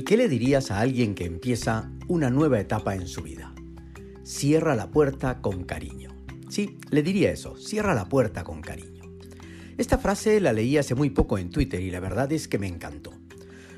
[0.00, 3.54] ¿Y qué le dirías a alguien que empieza una nueva etapa en su vida?
[4.22, 6.16] Cierra la puerta con cariño.
[6.48, 9.04] Sí, le diría eso, cierra la puerta con cariño.
[9.76, 12.66] Esta frase la leí hace muy poco en Twitter y la verdad es que me
[12.66, 13.12] encantó.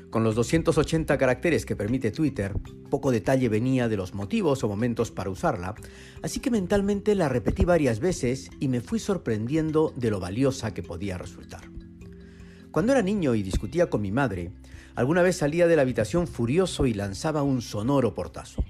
[0.09, 2.53] Con los 280 caracteres que permite Twitter,
[2.89, 5.75] poco detalle venía de los motivos o momentos para usarla,
[6.21, 10.83] así que mentalmente la repetí varias veces y me fui sorprendiendo de lo valiosa que
[10.83, 11.69] podía resultar.
[12.71, 14.53] Cuando era niño y discutía con mi madre,
[14.95, 18.63] alguna vez salía de la habitación furioso y lanzaba un sonoro portazo.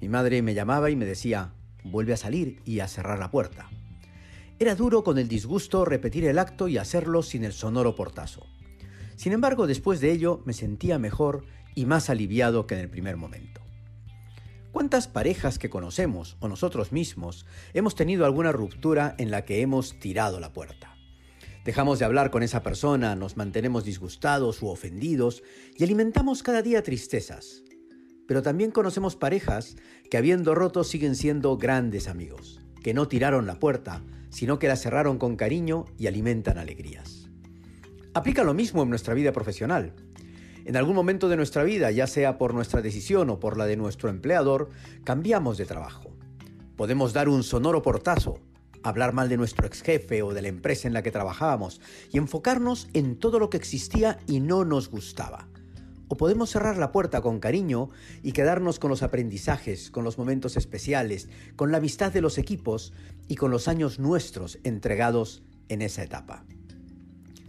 [0.00, 1.52] Mi madre me llamaba y me decía,
[1.84, 3.70] vuelve a salir y a cerrar la puerta.
[4.58, 8.46] Era duro con el disgusto repetir el acto y hacerlo sin el sonoro portazo.
[9.16, 11.44] Sin embargo, después de ello me sentía mejor
[11.74, 13.60] y más aliviado que en el primer momento.
[14.72, 19.98] ¿Cuántas parejas que conocemos o nosotros mismos hemos tenido alguna ruptura en la que hemos
[19.98, 20.95] tirado la puerta?
[21.66, 25.42] Dejamos de hablar con esa persona, nos mantenemos disgustados u ofendidos
[25.76, 27.64] y alimentamos cada día tristezas.
[28.28, 29.74] Pero también conocemos parejas
[30.08, 34.76] que habiendo roto siguen siendo grandes amigos, que no tiraron la puerta, sino que la
[34.76, 37.28] cerraron con cariño y alimentan alegrías.
[38.14, 39.92] Aplica lo mismo en nuestra vida profesional.
[40.66, 43.76] En algún momento de nuestra vida, ya sea por nuestra decisión o por la de
[43.76, 44.68] nuestro empleador,
[45.02, 46.16] cambiamos de trabajo.
[46.76, 48.38] Podemos dar un sonoro portazo,
[48.88, 51.80] hablar mal de nuestro ex jefe o de la empresa en la que trabajábamos
[52.12, 55.48] y enfocarnos en todo lo que existía y no nos gustaba.
[56.08, 57.90] O podemos cerrar la puerta con cariño
[58.22, 62.92] y quedarnos con los aprendizajes, con los momentos especiales, con la amistad de los equipos
[63.26, 66.44] y con los años nuestros entregados en esa etapa.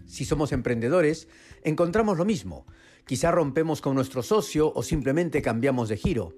[0.07, 1.27] Si somos emprendedores,
[1.63, 2.65] encontramos lo mismo.
[3.05, 6.33] Quizá rompemos con nuestro socio o simplemente cambiamos de giro.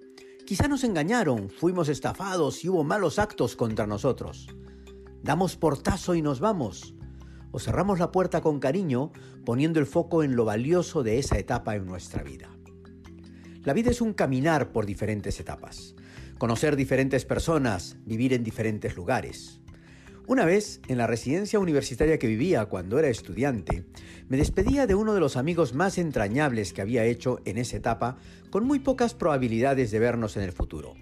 [0.45, 4.47] Quizá nos engañaron, fuimos estafados y hubo malos actos contra nosotros.
[5.21, 6.95] Damos portazo y nos vamos.
[7.51, 9.11] O cerramos la puerta con cariño
[9.45, 12.49] poniendo el foco en lo valioso de esa etapa en nuestra vida.
[13.63, 15.95] La vida es un caminar por diferentes etapas,
[16.37, 19.59] conocer diferentes personas, vivir en diferentes lugares.
[20.27, 23.83] Una vez, en la residencia universitaria que vivía cuando era estudiante,
[24.27, 28.17] me despedía de uno de los amigos más entrañables que había hecho en esa etapa,
[28.51, 30.93] con muy pocas probabilidades de vernos en el futuro.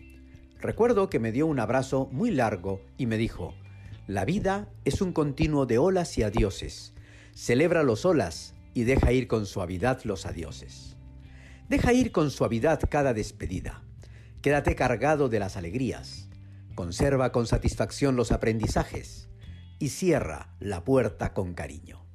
[0.59, 3.53] Recuerdo que me dio un abrazo muy largo y me dijo,
[4.07, 6.93] la vida es un continuo de olas y adioses.
[7.35, 10.95] Celebra los olas y deja ir con suavidad los adioses.
[11.69, 13.83] Deja ir con suavidad cada despedida.
[14.41, 16.27] Quédate cargado de las alegrías
[16.77, 19.29] conserva con satisfacción los aprendizajes
[19.79, 22.06] y cierra la puerta con cariño.